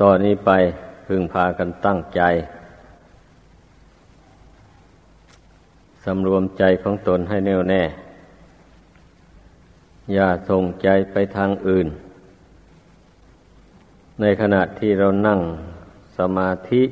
[0.00, 0.50] ต่อนนี้ไป
[1.06, 2.22] พึงพากันตั้งใจ
[6.04, 7.82] สำรวมใจของตนให้แน่วแน่
[10.12, 11.86] อย่าส่งใจไปทางอื่น
[14.20, 15.40] ในขณะที่เรานั่ง
[16.18, 16.82] สมาธิ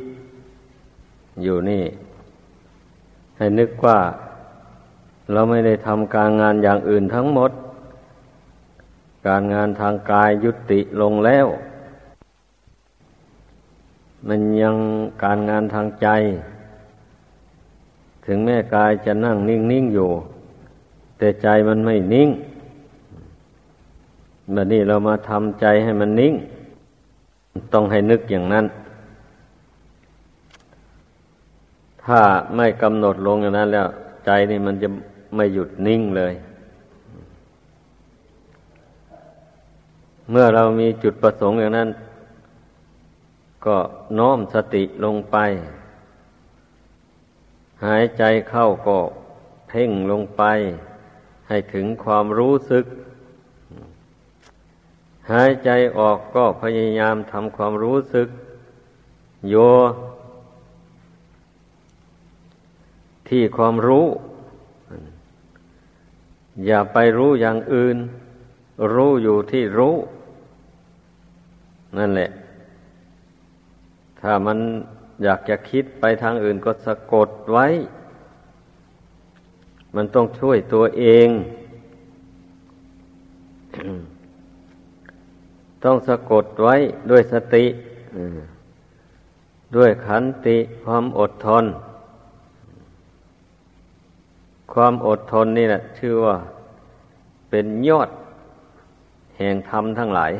[1.42, 1.84] อยู่นี่
[3.36, 4.00] ให้นึกว่า
[5.32, 7.50] เราไม่ได้ทำการงานอย่างอื่นทั้งหมด
[9.26, 11.46] การงานทางกายยุติลงแล้ว
[14.28, 14.76] มันยัง
[15.22, 16.08] การงานทางใจ
[18.24, 20.10] ถึงแม่กายจะนั่งนิ่งๆอยู่
[21.18, 22.28] แต่ใจมันไม่นิ่ง
[24.52, 26.34] แบบนี้เรามาทำใจให้มันนิ่ง
[27.72, 28.66] ต้องให้นึกอย่างนั้น
[32.04, 32.20] ถ้า
[32.54, 33.86] ไม่กำหนดลงอย่างนั้นแล้ว
[34.24, 34.88] ใจนี่มันจะ
[35.36, 36.32] ไม่หยุดนิ่งเลย
[40.30, 41.88] เมื่อเรามีจุดประสงค์อย่างนั้น
[43.66, 43.78] ก็
[44.18, 45.36] น้อมสติลงไป
[47.84, 48.98] หายใจเข้าก็
[49.68, 50.42] เพ่งลงไป
[51.48, 52.84] ให้ถึงความรู้สึก
[55.32, 58.28] หายใจออกก็พยายามทำความรู้สึก
[59.48, 59.54] โย
[63.28, 64.06] ที่ความรู้
[66.66, 67.96] อย่าไปรู้อย่างอื่น
[68.94, 69.96] รู้อยู่ที่รู้
[71.98, 72.30] นั่นแหละ
[74.22, 74.58] ถ้ามัน
[75.22, 77.66] อยากจะคิดไปทางอื่นก็สะกดไว้
[79.96, 81.28] มันต้องช่วยตัวเอง
[85.84, 86.74] ต้องสะกดไว้
[87.10, 87.64] ด้วยสติ
[89.76, 91.64] ด้วยขันติความอดทน
[94.72, 96.36] ความอดทนนี่แหละชื่อว่า
[97.50, 98.10] เป็นยอด
[99.36, 100.32] แห่งธรรมทั้งหลาย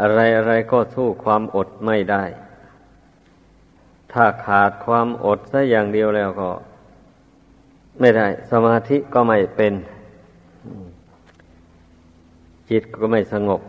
[0.00, 2.24] อะไรอะไรก็สู้ความอดไม่ได้
[4.12, 6.50] ถ้าขาดความอดซะอย่างเดียวแล้วก็
[8.00, 9.74] ไม่ได้ สมาธิก็ไม่เป็น
[12.70, 13.60] จิตก็ไม่สงบ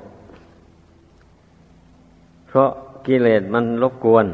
[2.47, 2.69] เพราะ
[3.07, 4.27] กิเลสมันรบกวน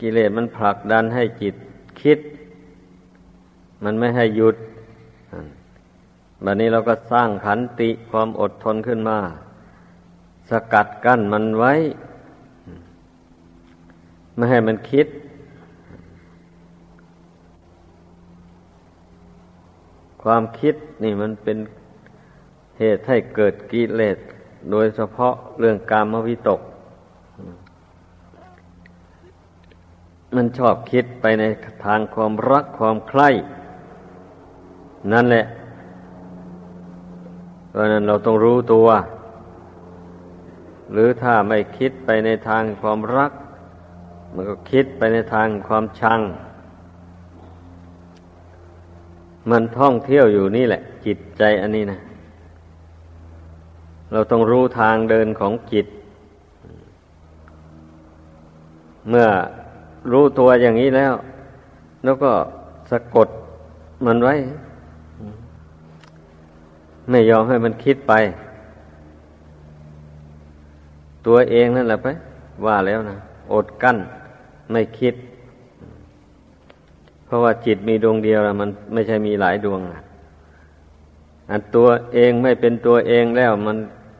[0.00, 1.54] กิเลสมันผลักดันให้จิต
[2.00, 2.18] คิด
[3.84, 4.56] มันไม่ให้หยุด
[6.44, 9.18] บัดนี้เราก็สร้างขันติความอดทนขึ้นมา
[10.50, 11.72] สกัดกั้นมันไว้
[14.34, 15.06] ไม่ให้มันคิด
[20.22, 21.58] ความคิดนี่มันเป็น
[22.78, 24.18] เหตุให้เกิดกิเลส
[24.70, 26.60] โดยเฉพาะเรื่องการมวิตก
[30.34, 31.44] มันชอบคิดไปใน
[31.84, 33.28] ทางความรักความใคร่
[35.12, 35.44] นั่นแหละ
[37.68, 38.88] เพราะนั้นเราต้องรู้ตัว
[40.92, 43.32] หรือถ้าไม่คิดไปในทางความรัก
[44.34, 46.20] มันก็คิดไปในทางความชัง
[49.50, 51.98] มันท่องเที่ยวอยู่นี่แหละ จิตใจอันนี้นะ
[54.12, 55.86] เราต้องรู้ทางเดินของจิต
[59.08, 59.28] เมื่อ
[60.12, 61.12] รู้ตัวอย่างนี้แล้ว
[62.04, 62.32] แล้วก็
[62.90, 63.28] สะกด
[64.06, 64.34] มันไว้
[67.10, 68.12] ไม่ยอมให้มันคิดไป
[71.26, 72.08] ตัวเองนั่นแหละไป
[72.66, 73.16] ว่าแล้วนะ
[73.52, 73.98] อดกั้น
[74.70, 75.14] ไม่คิด
[77.24, 79.80] เพราะว่าจิตมีดวงเดียวแล้วมันไม่ใช่มีหลายดวง
[81.50, 83.76] อันตัวเองไม่เป็นตัวเองแล้วมัน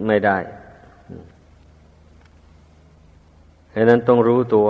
[0.07, 0.39] ไม่ได้
[3.75, 4.69] ฉะนั้นต้องรู้ตัว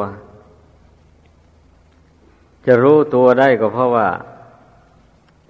[2.67, 4.09] จะรู้ตัวได้ก็เพราะว่า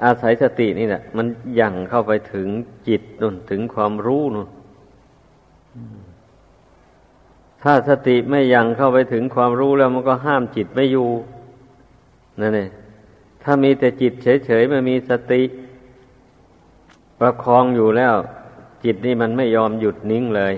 [0.04, 1.26] อาศัยสตินี่แหละมัน
[1.60, 2.48] ยั่งเข้าไปถึง
[2.88, 4.48] จิตนุ่นถึงความรู้นุ่น
[7.62, 11.08] ถ้าสติไม่ยังเข้าไปถึงความรู้แล้วมันก็ห้ามจิตไม่อยู่
[12.40, 12.70] นั่นเอง
[13.42, 15.42] ถ้ามีแต่จิตเฉยๆไม่มีสติ
[17.20, 18.14] ประคองอยู่แล้ว
[18.84, 20.54] จิตนี่มันไม่ยอมหยุดนิ่งเลย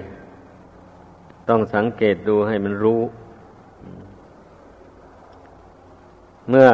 [1.48, 3.00] ต้องสังเกตดูให้มันรู้
[6.48, 6.68] เมื่อ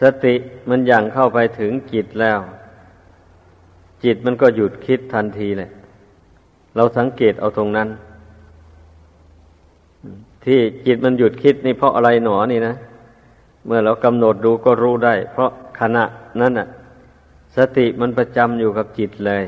[0.00, 0.34] สติ
[0.70, 2.38] มันยังเข้าไปถึงจิตแล้ว
[4.04, 5.70] จิตมันก็หยุดคิดทันทีเลย
[6.76, 7.88] เราสังเกตเอาตรงนั้น
[10.44, 12.74] ที่จิตมันหยุดคิดนี่เพราะอะไรหนอนี่นะ
[13.66, 16.04] เมื่อเรากำหนดดูก็รู้ได้ เพราะขณะ
[16.40, 16.68] นั้นน่ะ
[17.56, 19.44] สติมันประจำอยู่กับจิตเลย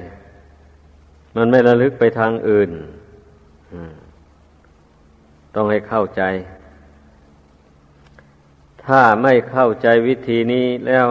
[1.37, 2.71] มันไม่ระลึกไปทางอื่น
[5.55, 6.23] ต้องให้เข้าใจ
[8.85, 11.07] ถ้าไม่เข้าใจวิธีนี้แล้ว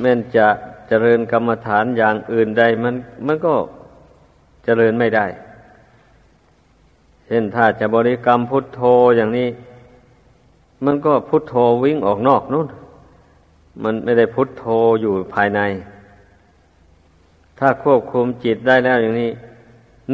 [0.00, 0.48] แม่นจะ
[0.88, 2.94] เจริญกรรมฐานอย่างอื่นใดมัน
[3.26, 3.54] มันก็
[4.64, 5.26] เจริญไม่ได้
[7.26, 8.80] เช่นถ้าจะบริกรรมพุทโธ
[9.16, 9.48] อย่างนี้
[10.84, 12.68] มันก็พุทโธวิ่งออกนอกนู่น
[13.82, 14.64] มันไม่ได้พุทโธ
[15.00, 15.60] อยู่ภายใน
[17.58, 19.30] ถ้าควบคุมจิตได้แล้วอย่างนี้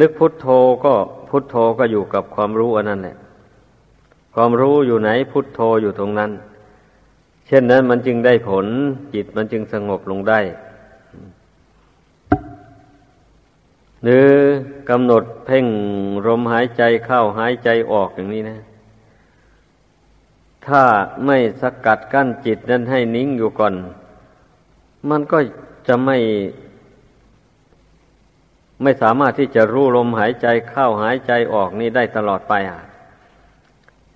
[0.01, 0.47] นึกพุทโธ
[0.85, 0.95] ก็
[1.29, 3.17] พุทโธก็อยู่กับความรู้อันนั้นแหละ
[4.35, 6.31] ความรู้อยู่ไหนพุทโธอยู่ตรงนั้น
[7.47, 8.67] เช่นนั้นมันจึงได้ผล
[9.15, 10.41] จิตมันจึงสงบลงได้
[14.03, 14.27] หรือ
[14.91, 15.67] กำหนดเพ่ง
[16.27, 18.59] ลมหายใจเข้าหายใจออกอย่างนี้นะ
[20.67, 20.83] ถ้า
[21.27, 23.75] ไม่สกัดกั้นจิตนั้นให้นิ่งอยู่ก่อน
[25.11, 25.39] มันก็
[25.89, 26.19] จะไม่
[28.83, 32.81] ไม่สามารถที่จะรู้ลมหายใจเข้าหายใจออกนี้ได้ตลอดไปอะ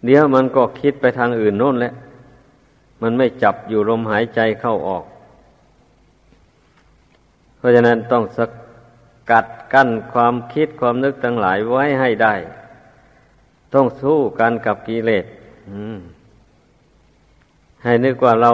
[0.05, 1.95] เดี๋ยวมันก็คิดไปทางอื่นโน่นแหละ
[3.03, 5.05] มันไม่จับอยู่ลมหายใจเข้าออก
[7.57, 8.41] เพราะฉะนั้นต้องส
[9.31, 12.35] กัด กั้นความคิดความนึกทั้งหลายไว้ให้ได้
[13.75, 15.25] ต้องสู้กันกับกิเลส
[17.85, 18.53] ให้นึกว่าเรา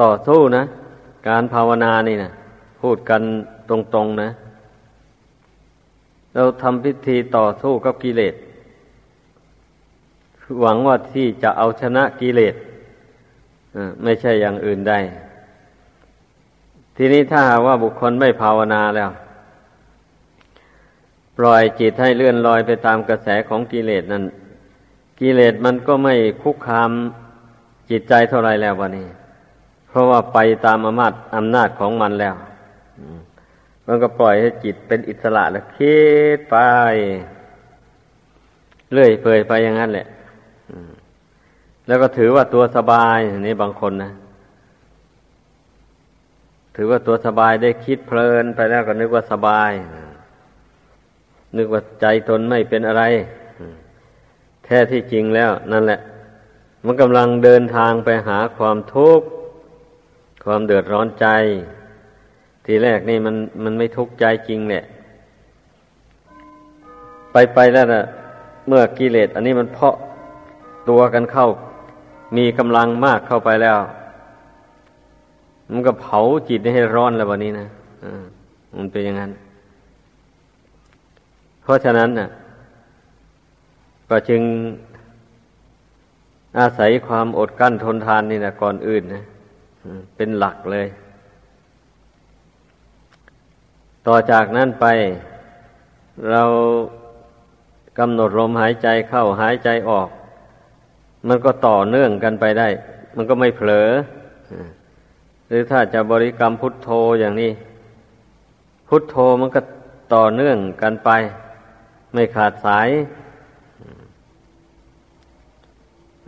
[0.00, 0.64] ต่อสู้นะ
[1.28, 2.30] การภาวนานี่นะ
[2.80, 3.22] พูดกัน
[3.70, 4.30] ตรงๆนะ
[6.34, 8.34] เราทำพิธีต่อสู้กับกิเลส
[10.60, 12.54] หวังว่าที่จะเอาชนะกิเลส
[14.02, 14.98] ไม่ใช่อย่างอื่นได้
[16.96, 19.10] ทีนี้ถ้าหากว่าบุคคลไม่ภาวนาแล้ว
[21.40, 24.24] ปล่อยจิตให้เลื่อนลอยไปตามกระแสของกิเลสนั้น
[25.20, 26.90] กิเลสมันก็ไม่คุกคาม
[27.90, 29.08] จิตใจเท่าไรแล้ววันนี้
[29.88, 32.34] เพราะว่าไปตามอำนาจอำนาจของมันแล้ว
[33.86, 35.98] มันก็ปล่อยให้จิตเป็นอิสระแล้วคิ
[36.36, 36.56] ดไป
[38.92, 40.06] เลื่อยเปื่อยไปอย่างนั้นแหละ
[41.86, 44.12] แล้วก็ถือว่าตัวสบายนี่บางคนนะ
[46.76, 49.72] ถือว่าตัวสบายได้คิดเพลินไปแล้วก็นึกว่าสบาย
[51.56, 53.02] นึกว่าใจตนไม่เป็นอะไร
[54.64, 56.00] แท้ที่จริงแล้ว นั่นแหละ
[56.84, 59.26] มันกำลังเดินทางไปหาความทุกข์
[60.44, 61.26] ความเดือดร้อนใจ
[62.64, 64.84] ทีแรกนี่มันมันไม่ทุกข์ใจจริงเนี่ย
[67.32, 68.04] ไปไปแล้วนะ
[68.68, 69.94] เมื่อกิเลสอันนี้มันเพาะ
[70.88, 71.48] ตัวกันเข้า
[72.36, 73.76] มีกำลังมากเข้าไปแล้ว
[75.70, 77.66] มันก็เผาจิตให้ร้อนแล้ววันนี้นะ
[78.76, 79.30] มันเป็นอย่างนั้น
[81.70, 82.28] ราะฉะนั้นน่ะ
[84.10, 84.42] ก็จึง
[86.58, 89.24] อาศัยความอดกั้นทนทานนี่นะก่อนอื่นนะ
[90.16, 90.88] เป็นหลักเลย
[94.06, 94.86] ต่อจากนั้นไป
[96.30, 96.42] เรา
[97.98, 100.08] กำหนดลมหายใจเข้าหายใจออก
[101.28, 102.68] มันก็ต่อเนื่องกันไปได้
[103.16, 103.88] มันก็ไม่เผลอ
[105.48, 106.88] หรือถ้าจะบริกรรมพุทโธ
[107.20, 107.50] อย่างนี้
[108.88, 109.60] พุทโธมันก็
[110.14, 111.10] ต่อเนื่องกันไป
[112.12, 112.88] ไม่ขาดสาย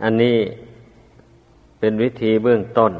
[0.03, 0.37] อันนี้
[1.79, 2.91] เป็นวิธีเบื้องต้น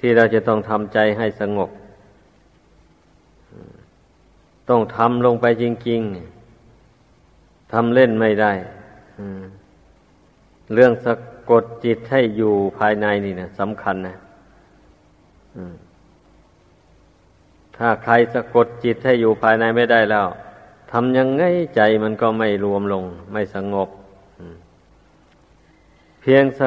[0.00, 1.70] ที่เราจะต้องทำใจให้สงบ
[4.68, 6.00] ต้องทำลงไปจริง
[6.86, 8.52] ๆทำเล่นไม่ได้
[10.74, 11.14] เรื่องสะ
[11.50, 14.16] กดจิตให้อยู่ภายในนี่นะสำคัญนะ
[17.76, 20.26] ถ้าใครสะกดจิตให้อยู่ภายในไม่ได้แล้ว
[20.92, 21.44] ทำยังไง
[21.76, 23.88] ใจมันก็ไม่รวมลง ไม่สงบ
[26.20, 26.60] เพียงส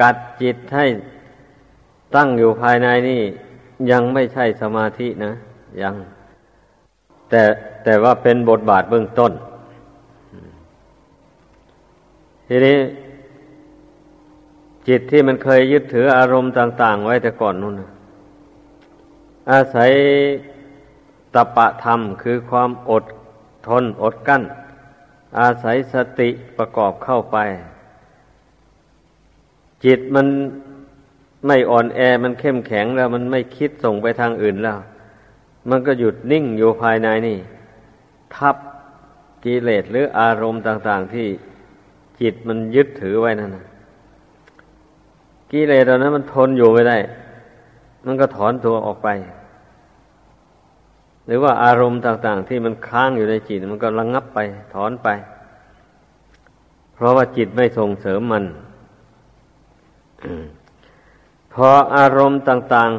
[0.00, 0.86] กัดจิตให้
[2.14, 3.20] ตั้งอยู่ภายในนี่
[3.90, 5.32] ยังไม่ใช่สมาธินะ
[5.82, 5.94] ยัง
[7.30, 7.42] แต่
[7.84, 9.32] แต่ว่าเป็นบทบาทเบื้องต้น
[12.48, 12.78] ทีนี้
[14.88, 17.90] จิตที่มันเคยยึดถืออารมณ์ต่าง ๆ ไว้แต่ก่อนนู่นนะ
[19.50, 19.90] อาศัย
[21.34, 23.04] ตปะธรรมคือความอด
[23.66, 24.42] ทนอดกั้น
[25.38, 27.36] อาศัยสติประกอบเข้าไป
[29.84, 30.26] จิตมัน
[31.46, 34.78] ไม่อ่อนแอมันเข้มแข็งแล้ว มันไม่คิดส่งไปทางอื่นแล้ว
[35.70, 37.38] มันก็หยุดนิ่งอยู่ภายในนี่
[38.34, 38.56] ทับ
[39.44, 41.26] กิเลสหรืออารมณ์ต่าง ๆ ที่
[42.20, 43.66] จิตมันยึดถือไว้นั่นนะ
[45.52, 46.98] กิเลสตอนนั้นมันทนอยู่ไม่ได้
[48.06, 49.08] มันก็ถอนตัวออกไป
[51.26, 54.38] หรือว่าอารมณ์ต่างๆ ที่มันค้างอยู่ในจิตมันก็ระงงับไป
[54.74, 55.08] ถอนไป
[56.94, 58.44] เพราะว่าจิตไม่ส่งเสริมมัน
[61.54, 62.90] พออารมณ์ต่าง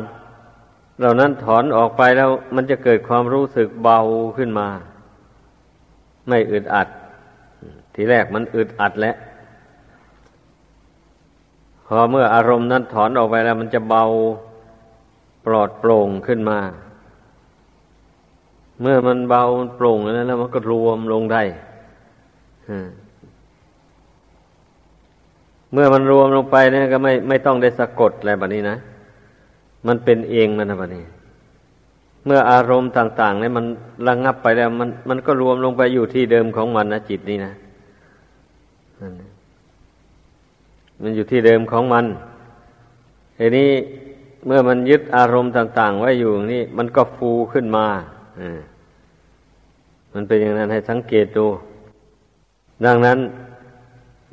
[0.45, 3.99] ๆ เหล่านั้นถอนออกไปแล้วมันจะเกิดความรู้สึกเบา
[4.37, 4.67] ขึ้นมา
[6.27, 6.87] ไม่อึดอัด
[7.95, 9.15] ทีแรกมันอึดอัดแล้ว
[11.87, 14.03] พอเมื่ออารมณ์นั้นถอนออกไปแล้ว มันจะเบา
[15.45, 16.59] ปลอดโปร่งขึ้นมา
[18.81, 21.43] เมื่อมันเบามันโปร่งแล้วแล้วมันก็รวมลงได้
[25.73, 28.77] เมื่อมันรวมลงไปเนี่ยก็ไม่ไม่ต้องได้สะกดอะไรแบบนี้นะ
[29.87, 31.05] มันเป็นเองมันนะแบบนี้
[32.25, 33.65] เมื่ออารมณ์ต่างๆเนี่ยมัน
[34.07, 37.53] ระงงับไปแล้ว มันมันก็รวมลงไปอยู่ที่เดิมของมันนะจิตนี่นะ
[41.01, 42.05] มันอยู่ที่เดิมของมัน
[43.37, 43.69] ทีนี้
[44.45, 48.03] เมื่อมันยึดอารมณ์ต่าง ๆ ไว้อยู่นี่ มันก็ฟูขึ้นมาอ่า
[50.13, 51.45] มันเป็นอย่างนั้นให้สังเกตดู
[52.85, 53.19] ดังนั้น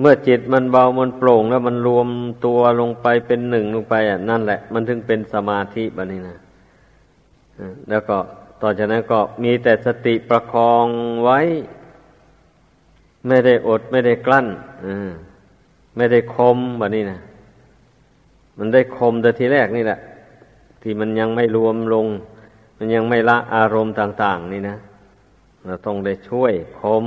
[0.01, 2.09] เมื่อจิตมันเบามันโปร่งแล้วมันรวม
[2.45, 6.37] ตัวลงไปเป็นหนึ่งลงไปอะนั่นแหละ มันถึงเป็นสมาธิแบบนี้นะ
[7.91, 8.17] แล้วก็
[8.63, 10.87] ต่อจากนั้นก็มีแต่สติประคอง
[11.25, 11.41] ไว้
[13.29, 14.47] ไม่ได้อดไม่ได้กลั้น
[15.97, 17.19] ไม่ได้คมแบบนี้นะ
[18.59, 19.99] มันได้คมแต่ทีแรกนี่แหละ
[20.83, 22.07] ที่มันยังไม่รวมลง
[22.77, 24.77] มันยังไม่ละอารมณ์ต่าง ๆ นี่นะ
[25.67, 27.07] เราต้องได้ช่วยคม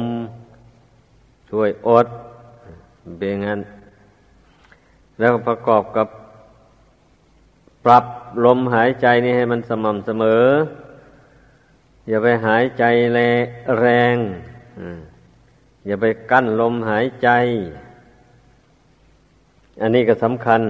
[1.52, 2.08] ช่วยอด
[3.18, 3.60] เบงั้น
[5.20, 6.08] แล้วประกอบกับ
[7.86, 8.06] ปรับ
[8.46, 10.46] ลมหายใจนี่ให้มันสม่ำเสมอ
[12.08, 12.84] อย่าไปหายใจ
[13.80, 14.16] แรง
[15.86, 17.30] อย่าไปกั้นลมหายใจ
[19.82, 20.62] อันนี้ก็สำคัญ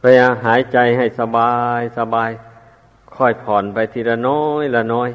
[0.00, 2.30] พยายามหายใจให้สบายสบาย
[3.16, 5.10] ค่อยผ่อนไปทีละน้อยละน้อย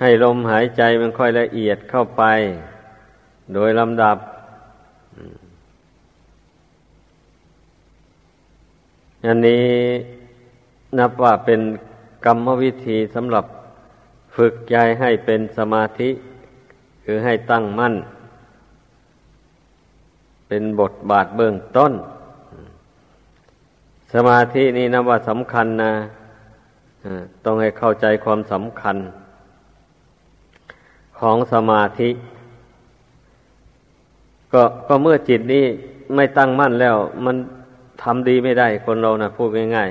[0.00, 2.22] ให้ลมหายใจมันค่อยละเอียดเข้าไป
[3.54, 4.16] โดยลำดับ
[9.26, 9.66] อันนี้
[10.98, 11.60] นับว่าเป็น
[12.24, 13.44] กรรมวิธีสำหรับ
[14.36, 16.10] ฝึกใจให้เป็นสมาธิ
[17.04, 17.94] คือให้ตั้งมั่น
[20.48, 21.92] เป็นบทบาทเบื้องต้น
[24.12, 25.92] สมาธินี่นะว่าสำคัญนะ
[27.44, 28.96] ต้องให้เข้าใจความสำคัญ
[31.18, 32.10] ของสมาธิ
[34.52, 35.64] ก็ก็เมื่อจิตนี้
[36.14, 37.36] ไม่ตั้งมั่นแล้ว มัน
[38.02, 39.90] ทำดีไม่ได้คนเรานะพูดง่าย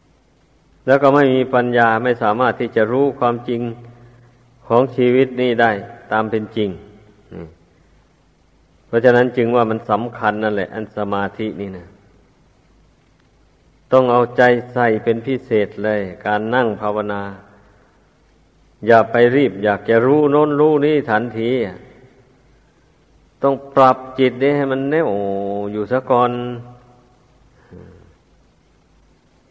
[0.00, 3.60] ๆ แล้วก็ไม่มีปัญญาไม่สามารถที่จะรู้ความจริง
[4.66, 5.70] ของชีวิตนี้ได้
[6.12, 6.68] ตามเป็นจริง
[8.86, 11.86] เพราะฉะนั้นจึงว่ามันสำคัญนั่นแหละ อันสมาธินี่นะ
[13.92, 14.42] ต้องเอาใจ
[14.72, 17.22] ใส่เป็นพิเศษเลย การนั่งภาวนา
[18.86, 21.50] อย่าไปรีบ อยากจะรู้โน้นรู้นี่ทันที
[23.42, 25.10] ต้องปรับจิตนี้ให้มันแน่ว
[25.72, 26.30] อยู่ซะก่อน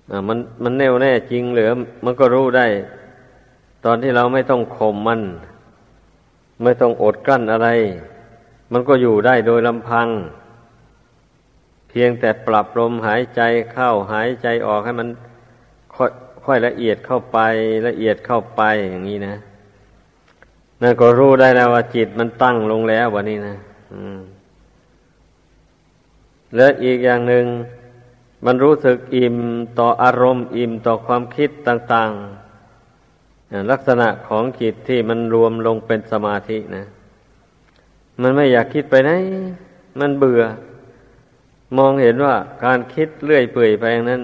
[0.10, 1.70] อมันมันแน่วแน่จริงเหรือ
[2.06, 2.68] มันก็รู้ได้
[3.86, 5.22] ตอนที่เราไม่ต้องข่มมัน
[6.64, 7.70] ไม่ต้องอดกั้นอะไร
[8.72, 10.08] มันก็อยู่ได้โดยลำพัง
[11.90, 13.42] เพียงแต่ปรับลมหายใจ
[13.74, 15.08] เข้าหายใจออกให้มัน
[15.96, 16.12] ค่อย
[16.46, 17.38] ค่อยละเอียดเข้าไป
[17.88, 19.36] ละเอียดเข้าไปอย่างนี้นะ
[20.82, 23.56] นั่นก็รู้ได้แล้วว่าจิตมันตั้งลงแล้ววันนี้นะ
[26.56, 27.46] และอีกอย่างหนึ่ง
[28.46, 29.38] มันรู้สึกอิ่ม
[29.80, 36.86] ต่ออารมณ์ อิ่มต่อความคิดต่างๆ ลักษณะของจิตที่มันรวมลงเป็นสมาธินะ
[38.22, 39.12] มันไม่อยากคิดไปไหน
[40.00, 40.42] มันเบื่อ
[41.78, 42.36] มองเห็นว่า
[42.66, 44.22] การคิดเลื่อยเปื่อยไปอย่างนั้น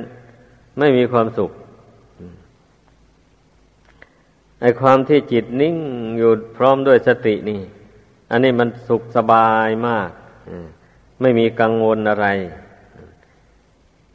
[0.77, 1.51] ไม่มีความสุข
[4.61, 5.77] ไอความที่จิตนิ่ง
[6.17, 7.61] อยู่พร้อมด้วยสตินี่
[8.31, 10.09] อันนี้มันสุขสบายมาก
[11.21, 12.27] ไม่มีกังวลอะไร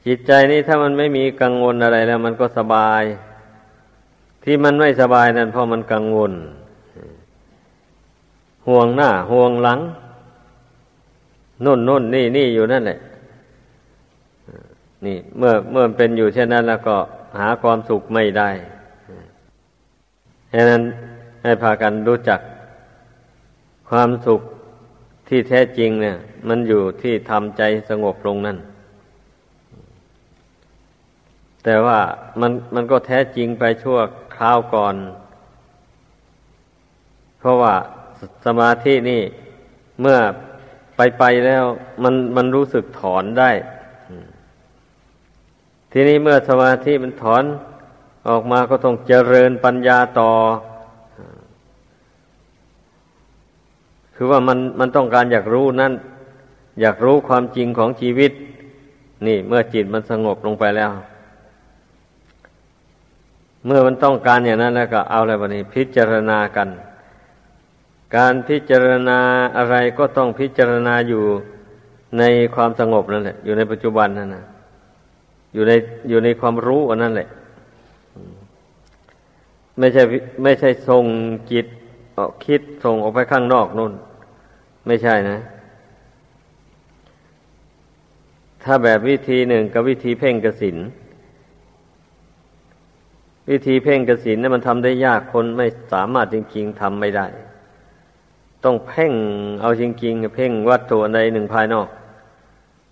[0.06, 3.02] จิตใจนี่ถ้ามันไม่มีกังวลอะไรแล้ว มันก็สบาย
[4.44, 6.32] ที่มันไม่สบายนั่นเพราะมันกังวล
[8.66, 9.80] ห่วงหน้า ห่วงหลัง
[11.64, 12.98] นุ่นนุ่นนี่นี่อยู่นั่นแหละ
[15.06, 16.96] นี่ เมื่อเมื่อเป็นอยู่เช่นนั้นแล้วก็
[17.40, 18.50] หาความสุขไม่ได้
[20.52, 20.82] ฉะนั้น
[21.42, 22.40] ให้พากันรู้จัก
[23.90, 24.40] ความสุข
[25.28, 26.16] ที่แท้จริงเนี่ย
[26.48, 28.58] มันอยู่ที่ทำใจสงบลงนั่น
[31.64, 31.98] แต่ว่า
[32.40, 33.98] มันมันก็แท้จริงไปชั่ว
[34.36, 34.94] คราวก่อน
[37.38, 37.74] เพราะว่า
[38.46, 39.22] สมาธินี่
[40.00, 40.18] เมื่อ
[40.96, 41.64] ไปไปแล้ว
[42.02, 43.50] มันมันรู้สึกถอนได้
[45.92, 47.44] ทีนี้เมื่อสมาธิมันถอน
[48.28, 50.30] ออกมาก็ต้องเจริญปัญญาต่อ
[54.14, 55.92] คือว่ามันมันต้องการอยากรู้นั่น
[56.80, 58.32] อยากรู้ความจริงของชีวิต
[59.26, 60.90] นี่ เมื่อจิตมันสงบลงไปแล้ว
[63.66, 66.68] เมื่อมันต้องการอย่างนั้นแล้วก็เอาอะไรบ้านี้ พิจารณากัน
[68.16, 69.18] การพิจารณา
[69.56, 71.22] อะไรก็ต้องพิจารณาอยู่
[72.18, 72.22] ใน
[72.54, 74.44] ความสงบนั่นแหละอยู่ในปัจจุบันนั่นนะ
[75.54, 75.72] อยู่ใน
[76.08, 77.28] อยู่ในความรู้อันนั้นแหละ
[79.78, 80.02] ไม่ใช่
[80.42, 81.04] ไม่ใช่ส่ง
[81.52, 81.66] จิต
[82.16, 83.92] ออกคิดส่งออกไปข้างนอกนู่น
[84.86, 85.38] ไม่ใช่นะ
[88.64, 90.76] ถ้าแบบวิธีหนึ่งกับวิธีเพ่งกสิน
[93.50, 97.26] วิธีเพ่งกสินนี่มันทำได้ยากคนไม่สามารถจริง ๆทำไม่ได้
[98.64, 99.12] ต้องเพ่ง
[99.60, 101.88] เอาจริง ๆ เพ่งวัตถุใดหนึ่งภายนอก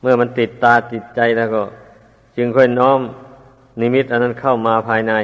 [0.00, 1.62] เมื่อมันติดตาติดใจแล้วก็
[2.38, 3.00] จึงค่อยน้อม
[3.80, 5.14] นิมิตอันนั้นเข้ามาภายใน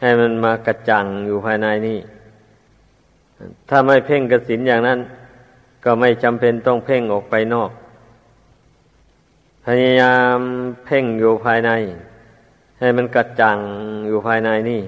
[0.00, 1.98] ให้มันมากระจังอยู่ภายในนี่
[3.68, 4.98] ถ้าไม่เพ่งกสินอย่างนั้น
[5.84, 7.70] ก็ไม่จำเป็นต้องเพ่งออกไปนอก
[9.66, 10.38] พยายาม
[10.84, 11.70] เพ่งอยู่ภายใน
[12.78, 13.58] ให้มันกระจ่าง
[14.06, 14.82] อยู่ภายในนี่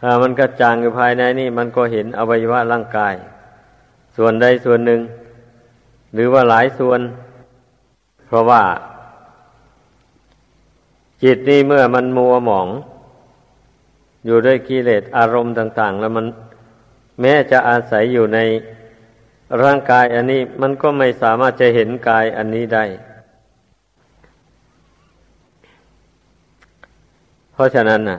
[0.00, 3.14] ถ้ามันกระจ่างอยู่ภายในนี่ มันก็เห็นอวัยวะร่างกาย
[4.16, 5.00] ส่วนใดส่วนหนึ่ง
[6.14, 7.00] หรือว่าหลายส่วน
[8.26, 8.62] เพราะว่า
[11.22, 12.68] จิตนี่เมื่อมันมัวหมอง
[14.24, 16.26] อยู่ด้วยกิเลสอารมณ์ต่าง ๆ แล้วมัน
[17.20, 18.38] แม้จะอาศัยอยู่ใน
[19.62, 22.84] ร่างกายอันนี้มันก็ไม่สามารถจะเห็นกายอันนี้ได้
[27.52, 28.18] เพราะฉะนั้นน่ะ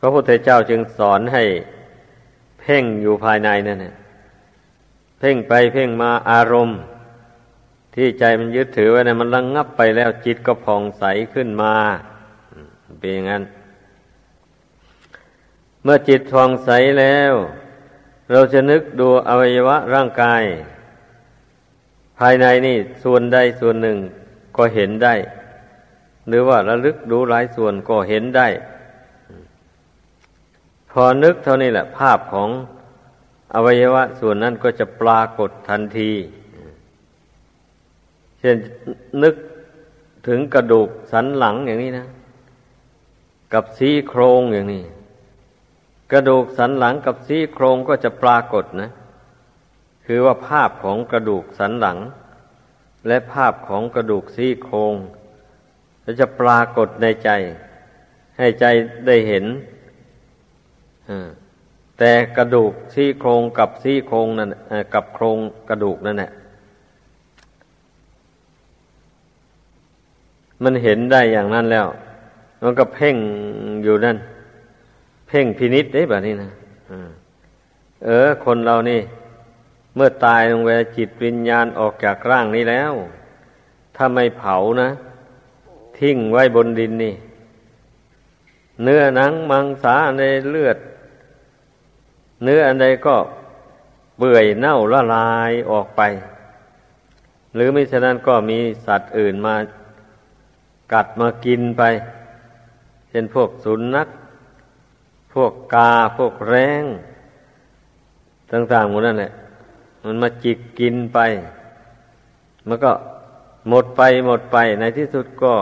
[0.00, 1.44] พระพุทธเจ้าจึงสอนให้
[2.60, 3.94] เพ่งอยู่ภายในนั่นแหละ
[5.18, 6.78] เพ่งไปเพ่งมาอารมณ์
[8.00, 11.04] ที่ใจมันยึดถือไว้นะมันระงงับไปแล้วจิตก็ผ่องใส
[11.34, 11.74] ขึ้นมา
[12.98, 13.42] เป็นอย่างนั้น
[15.82, 17.32] เมื่อจิตผ่องใสแล้ว
[18.32, 20.42] เราจะนึกดูอวัยวะร่างกาย
[22.18, 23.98] ภายในนี่ส่วนใดส่วนหนึ่ง
[24.56, 25.14] ก็เห็นได้
[26.28, 28.48] หรือว่าระลึกดูหลายส่วนก็เห็นได้
[30.90, 32.50] พอนึกเท่านี้แหละ ภาพของ
[33.54, 36.12] อวัยวะส่วนนั้นก็จะปรากฏทันที
[38.40, 38.56] เช่น
[39.22, 39.34] นึก
[40.26, 42.06] ถึงกระดูกสันหลังอย่างนี้นะ
[43.52, 44.84] กับซี่โครงอย่างนี้
[46.12, 48.90] กระดูกสันหลังกับซี่โครงก็จะปรากฏนะ
[50.06, 51.98] คือว่าภาพของกระดูกสันหลัง
[53.06, 54.94] และภาพของกระดูกซี่โครง
[56.20, 57.30] จะปรากฏในใจ
[58.38, 58.64] ให้ใจ
[59.06, 59.44] ได้เห็น
[61.98, 64.50] แต่กระดูกซี่โครงกับซี่โครงนั่น
[64.94, 66.32] กับโครงกระดูกนั่นแหละ
[70.62, 71.86] มันเห็นได้อย่างนั้นแล้ว
[72.62, 73.16] มันก็เพ่ง
[73.84, 74.16] อยู่นั่น
[75.28, 76.50] เพ่งพินิษได้แบบนี้นะ
[78.04, 79.00] เออ คนเรานี่
[79.94, 82.92] เมื่อตายลงไปจิตวิญญาณออกจากร่างนี้แล้ว
[83.96, 84.90] ถ้าไม่เผานะ
[85.98, 87.14] ทิ้งไว้บนดินนี่
[88.82, 90.78] เนื้อหนังมังสาในเลือด
[92.44, 93.16] เนื้ออันใดก็
[94.18, 96.02] เปื่อยเน่าละลายออกไป
[97.54, 99.54] หรือไม่ฉะนั้นก็มีสัตว์อื่นมา
[100.92, 101.82] กัดมากินไป
[103.08, 104.08] เช่นพวกสุนัข
[105.32, 106.84] พวกกาพวกแรง
[108.50, 109.32] ต่างๆหมดนั่นแหละ
[110.04, 111.18] มันมาจิกกินไป
[112.66, 112.92] มันก็
[113.68, 115.54] หมดไปหมดไปในที่สุดก็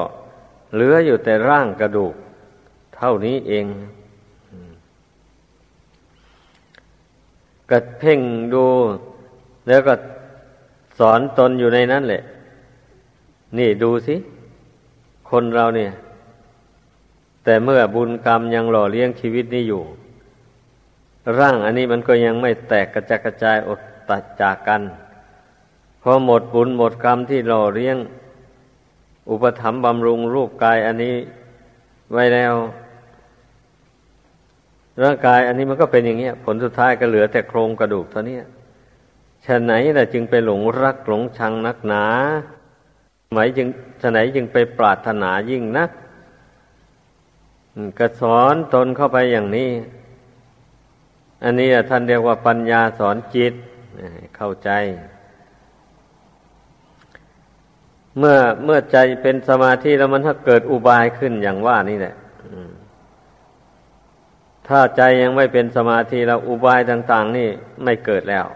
[0.74, 2.14] เหลืออยู่แต่ร่างกระดูก
[2.96, 3.66] เท่านี้เอง
[7.70, 8.20] ก็เพ่ง
[8.54, 8.66] ดู
[9.68, 9.94] แล้วก็
[10.98, 12.22] สอนตนอยู่ในนั้นแหละ
[13.58, 14.16] นี่ดูสิ
[15.30, 15.92] คนเราเนี่ย
[17.44, 19.82] แต่เมื่อบุญกรรมยังหล่อเลี้ยงชีวิตนี้อยู่
[21.38, 24.82] ร่างอันนี้มันก็ยังไม่แตกกระจกระจายอดตัดจากกัน
[26.02, 27.96] พอหมดบุญหมดกรรมที่หล่อเลี้ยง
[29.30, 31.14] อุปถัมภ์บำรุงรูปกายอันนี้
[32.12, 32.54] ไว้แล้ว
[35.02, 38.38] ร่างกายอันนี้มันก็เป็นอย่างเงี้ย ผลสุดท้ายก็เหลือแต่โครงกระดูกเท่านี้
[39.44, 42.04] ฉะไหนล่ะจึงไปหลงรักหลงชังนักหนา
[43.34, 43.68] หมายจึง
[44.02, 45.90] ฉะไหนจึงไปปรารถนายิ่งนัก
[47.98, 49.70] ก็สอนตนเข้าไปอย่างนี้
[51.44, 53.54] อันนี้ท่านเรียกว่าปัญญาสอนจิต
[54.36, 54.70] เข้าใจ
[58.18, 62.14] เมื่อเมื่อใจเป็นสมาธิแล้วมันถ้าเกิดอุบายขึ้นอย่างว่านี่แหละ
[64.68, 67.48] ถ้าใจยังไม่เป็นสมาธิแล้วอุบายต่าง ๆ นี่
[67.84, 68.46] ไม่เกิดแล้ว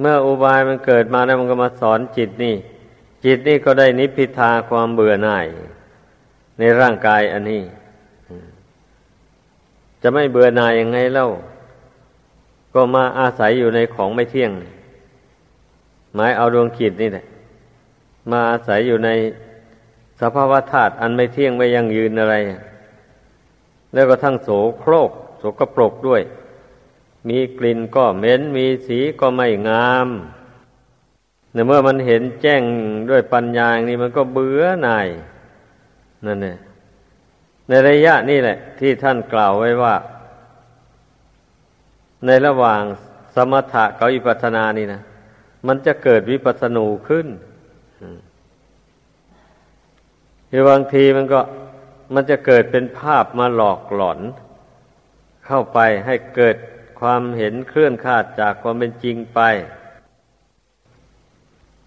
[0.00, 2.54] เมื่ออุบายมันเกิดมาแล้วมันก็มาสอนจิตนี่
[3.24, 5.46] จิตนี่ก็ได้นิพพิทาความเบื่อหน่าย
[6.58, 7.62] ในร่างกายอันนี้
[10.02, 11.28] จะไม่เบื่อหน่ายยังไงเล่า
[12.74, 14.50] ก็มาอาศัยอยู่ในของไม่เที่ยง
[16.14, 17.24] หมายเอาดวงจิตนี่แหละ
[18.30, 19.10] มาอาศัยอยู่ใน
[20.20, 22.34] สภาวะธาตุอันไม่เที่ยงไม่ยั่งยืนอะไร
[23.94, 24.48] แล้วก็ทั้งโส
[24.80, 26.20] โครกโสกรปรกด้วย
[27.28, 30.08] มีกลิ่นก็เหม็น มีสีก็ไม่งาม
[31.52, 32.62] ในเมื่อมันเห็นแจ้ง
[33.10, 35.08] ด้วยปัญญาอย่างนี้มันก็เบื่อหน่าย
[36.26, 36.58] นั่นเนี่ย
[37.68, 39.94] ในระยะนี้แหละ ที่ท่านกล่าวไว้ว่า
[42.26, 42.82] ในระหว่าง
[43.34, 45.00] สมถะกับวิปัสสนานี่นะ
[45.66, 47.26] มันจะเกิดวิปัสสนูขึ้น
[50.50, 51.40] คือบางทีมันก็
[52.14, 54.20] มันจะเกิดเป็นภาพมาหลอกหลอน
[55.46, 56.56] เข้าไปให้เกิด
[57.00, 59.40] ความเห็นเคลื่อนคาดจากความเป็นจริงไป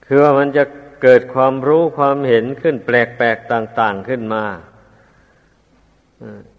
[0.06, 0.64] คือว่ามันจะ
[1.04, 4.44] เกิดความรู้ความเห็นขึ้นแปลกๆต่าง ๆขึ้นมา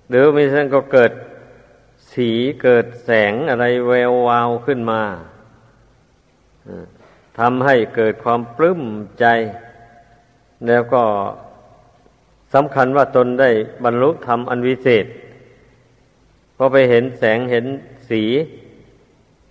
[0.08, 1.12] หรือไม่ใช่ก็เกิด
[2.12, 2.30] สี
[2.62, 5.02] เกิดแสงอะไรแวววาวขึ้นมา
[7.38, 8.82] ทำให้เกิดความปลื้ม
[9.20, 9.26] ใจ
[10.66, 11.04] แล้วก็
[12.54, 13.50] สำคัญว่าตนได้
[13.84, 15.06] บรรลุธรรมอันวิเศษ
[16.56, 17.66] พอไปเห็นแสงเห็น
[18.12, 18.24] สี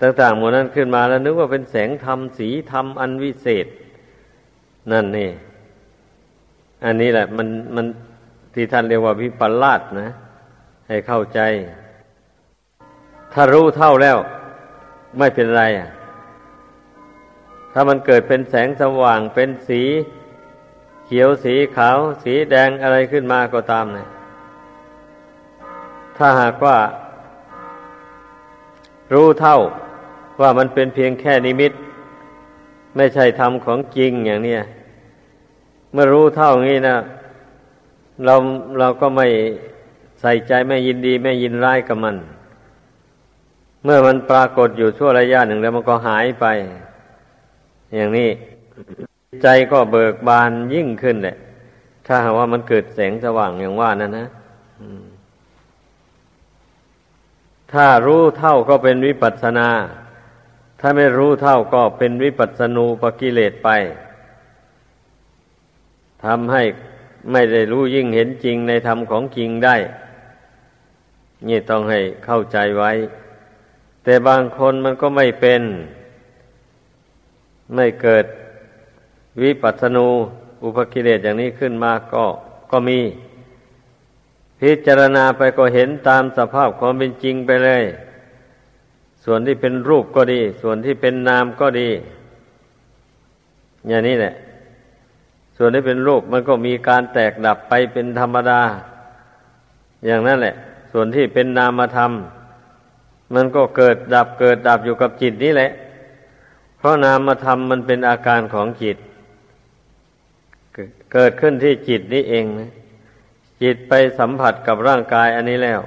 [0.01, 3.67] ต่างๆหมดนั้นขึ้นมาแล้วนึกว่าเป็นแสงธรรมสีธรรมอันวิเศษ
[4.91, 5.29] นั่นนี่
[6.85, 7.85] อันนี้แหละ มันมัน
[8.53, 10.09] ที่ท่านเรียกว่าวิปลาสนะ
[10.87, 11.39] ให้เข้าใจ
[13.33, 14.17] ถ้ารู้เท่าแล้ว
[15.17, 15.89] ไม่เป็นไรอะ
[17.73, 19.81] ถ้ามันเกิดเป็นแสงสว่างเป็นสี
[21.05, 24.07] เขียวสีขาว สีแดงอะไรขึ้นมาก็ตามนะ
[26.17, 26.77] ถ้าหากว่า
[29.13, 29.57] รู้เท่า
[30.41, 31.71] ว่ามันเป็นเพียงแค่นิมิต
[32.95, 34.55] ไม่ใช่ธรรมของจริงอย่างนี้
[35.91, 36.97] เมื่อรู้เท่างี้นะ
[38.25, 38.35] เรา
[38.79, 39.27] เราก็ไม่
[40.21, 42.15] ใส่ใจไม่ยินดีไม่ยินร้ายกับมัน
[43.83, 46.45] เมื่อมันปรากฏอยู่ชั่วระยะหนึ่งแล้วมันก็หายไป
[47.95, 48.29] อย่างนี้
[49.43, 51.35] ใจก็เบิกบานยิ่งขึ้นแหละ
[52.05, 54.27] ถ้าหากว่ามันเกิดแสงสว่างอย่างว่านั่นนะ
[57.73, 59.69] ถ้ารู้เท่าก็เป็นวิปัสนา
[60.79, 63.69] ถ้าไม่รู้เท่าก็เป็นวิปัสนูปกิเลสไป
[66.23, 66.63] ทำให้
[67.31, 69.75] ไม่ได้รู้ยิ่งเห็นจริงในธรรมของจริงได้
[71.47, 72.91] นี่ต้องให้เข้าใจไว้
[74.03, 75.61] แต่บางคนมันก็ไม่เป็น
[77.75, 78.25] ไม่เกิด
[79.41, 80.07] วิปัสสนู
[80.63, 82.25] อุปกิเลสอย่างนี้ขึ้นมาก็
[82.71, 82.99] ก็มี
[84.61, 87.83] พิจารณาไปก็เห็นตามสภาพความเป็นจริงไปเลย
[89.23, 91.89] ส่วนที่เป็นรูปก็ดี ส่วนที่เป็นนามก็ดี
[93.87, 94.33] อย่างนี้แหละ
[95.57, 98.61] ส่วนที่เป็นรูปมันก็มีการแตกดับไปเป็นธรรมดา
[100.05, 100.55] อย่างนั้นแหละ
[100.91, 102.11] ส่วนที่เป็นนามธรรม
[103.33, 105.71] มันก็เกิดดับเกิดดับอยู่กับจิตนี่แหละ
[106.77, 108.97] เพราะนามธรรมมันเป็นอาการของจิต
[111.13, 112.71] เกิดขึ้นที่จิตนี่เองนะ
[113.61, 115.81] จิตไปสัมผัสกับร่างกายอันนี้แล้ว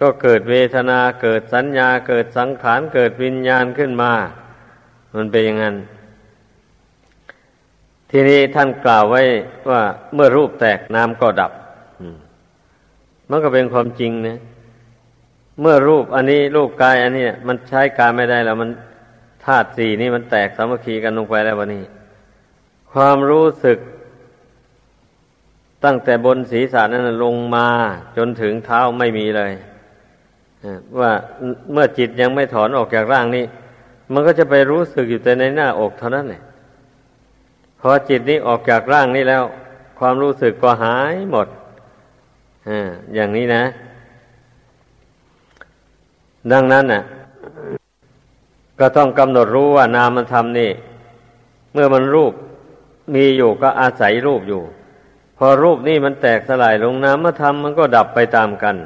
[0.00, 4.12] ก็เกิดเวทนาเกิดสัญญาเกิดสังขารเกิดวิญญาณขึ้นมา
[5.16, 5.76] มันเป็นอย่างนั้น
[8.10, 9.22] ทีนี้ท่านกล่าวไว้
[9.70, 9.82] ว่า
[10.14, 11.52] เมื่อรูปแตกน้ำก็ดับ
[13.30, 14.38] มันก็เป็นความจริงนะ
[15.60, 18.70] เมื่อรูปอันนี้รูปกายอันนี้มันใช้การไม่ได้แล้ว มัน
[19.44, 21.84] ธาตุสี่นี่มันแตกสามัคคีกันลงไปแล้ววันนี้
[22.92, 23.78] ความรู้สึก
[25.84, 27.66] ตั้งแต่บนศีรษะนั้นลงมา
[28.16, 29.52] จนถึงเท้าไม่มีเลย
[30.98, 31.12] ว่า
[31.72, 33.44] เมื่อจิตยังไม่ถอนออกจากร่างนี้
[34.12, 36.42] มันก็จะไปรู้สึกอยู่แต่ในหน้าอกเท่านั้นแหละ
[37.80, 39.44] พอจิตนี้ออกจากร่างนี้แล้ว
[39.98, 41.48] ความรู้สึกก็หายหมด
[42.68, 42.70] อ
[43.14, 43.64] อย่างนี้นะ
[46.52, 47.02] ดังนั้นน่ะ
[48.80, 50.70] ก็ต้องกำหนดรู้ว่านามธรรมนี่
[51.72, 52.32] เมื่อมันรูป
[53.14, 54.62] มีอยู่ก็อาศัยรูปอยู่
[55.42, 58.76] พอรูปนี่มันแตกสลายลงนามธรรมมันก็ดับไปตามกัน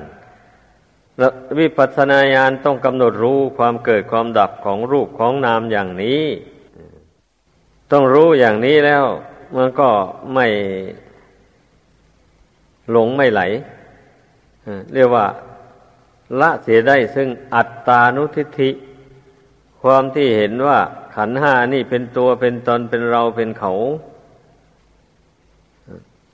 [1.18, 6.22] แล้ววิปัสสนาญาณต้องกำหนดรู้ความเกิดความดับของรูปของนามอย่างนี้
[7.92, 9.04] ต้องรู้อย่างนี้แล้ว
[9.56, 9.88] มันก็
[10.34, 10.46] ไม่
[12.90, 13.40] หลงไม่ไหล
[14.94, 15.26] เรียกว่า
[16.40, 18.70] ละเสียได้ซึ่งอัตตานุทิฏฐิ
[19.82, 20.78] ความที่เห็นว่า
[21.14, 23.72] ขันห้านี่เป็นตัวเป็นตนเป็นเราเป็นเขา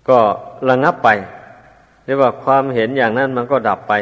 [0.08, 0.18] ก็
[0.68, 1.08] ระงับไป
[2.04, 3.94] เรียกว่าความเห็นอย่างนั้นมันก็ดับไป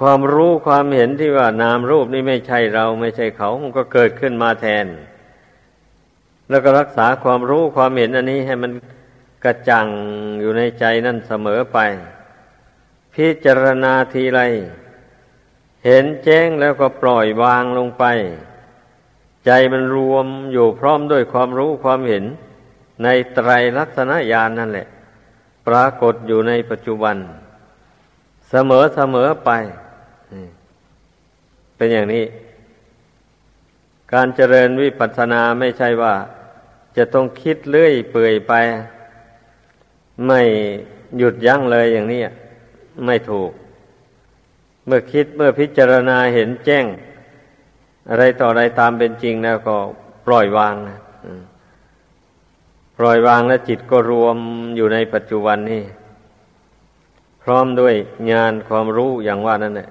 [0.00, 4.86] ความรู้ความเห็นที่ว่านามรูปนี่ไม่ใช่เราไม่ใช่เขา มันก็เกิดขึ้นมาแทน
[6.48, 8.72] แล้วก็รักษาความรู้ความเห็นอันนี้ให้มัน
[9.44, 9.88] กระจ่าง
[10.40, 11.78] อยู่ในใจนั่นเสมอไป
[13.14, 14.40] พิจารณาทีไร
[15.84, 18.04] เห็นแจ้งแล้วก็ปล่อยวางลงไป
[19.46, 22.24] ใจมันรวมอยู่พร้อมด้วยความรู้ความเห็น
[23.02, 24.86] ในไตรลักษณญาณนนั่นแหละ
[25.66, 27.16] ปรากฏอยู่ในปัจจุบัน
[28.50, 29.50] เสมอเสมอไป
[31.76, 32.24] เป็นอย่างนี้
[34.12, 36.14] การเจริญวิปัสสนาไม่ใช่ว่า
[36.96, 38.52] จะต้องคิดเลื่อยเปื่อยไป
[40.26, 40.40] ไม่
[41.18, 42.20] หยุดยั้งเลยอย่างนี้
[43.06, 43.50] ไม่ถูก
[44.86, 46.84] เมื่อคิดเมื่อพิจารณาเห็นแจ้ง
[48.10, 49.76] อะไรต่ออะไรตามเป็นจริงแล้วก็
[50.26, 50.98] ปล่อยวางนะ
[52.98, 54.36] ปล่อยวางแล้วจิตก็รวม
[54.76, 55.82] อยู่ในปัจจุบันนี่
[57.42, 57.94] พร้อมด้วย
[58.32, 59.88] งานความรู้อย่างว่านั่นแหละ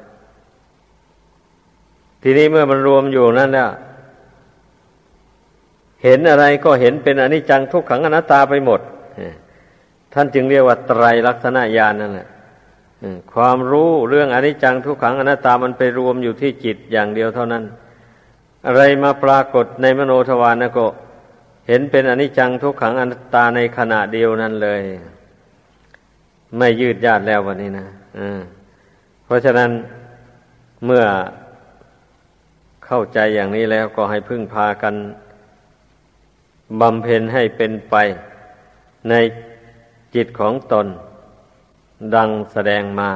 [2.21, 3.69] ทีนี้เมื่อมันรวมอยู่นั่นแล้ว
[6.03, 8.79] เห็นอะไรก็เห็นเป็นอนิจจังทุกขังอนัตตาไปหมด
[10.13, 12.27] ท่านจึงเรียกว่าไตรลักษณญาณนั่นแหละ
[13.33, 17.63] ความรู้เรื่องอนิจจังทุกขังอนัตตามันไปรวมอยู่ที่จิตอย่างเดียวเท่านั้น
[18.67, 20.85] อะไรมาปรากฏในมโนทวารนก็
[21.71, 24.81] เห็นเป็นอนิจจังทุกขังอนัตตาในขณะเดียวนั้นเลย
[26.57, 27.87] ไม่ยืดยาดแล้ววันนี้นะ
[29.25, 29.69] เพราะฉะนั้น
[30.85, 31.03] เมื่อ
[32.85, 34.95] เข้าใจอย่างนี้แล้วก็ให้พึ่งพากัน
[36.81, 37.95] บำเพ็ญให้เป็นไป
[39.09, 39.13] ใน
[40.15, 40.87] จิตของตน
[42.15, 43.09] ดังแสดงมา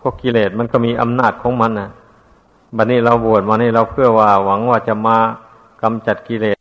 [0.00, 1.88] พวกกิเลสมันก็มีอำนาจของมันนะ
[2.76, 5.18] บัดนี้เราบวชมานี่เราเพื่อว่าหวังว่าจะมา
[5.82, 6.57] กำจัดกิเลส